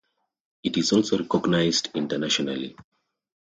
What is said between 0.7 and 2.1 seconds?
is also recognised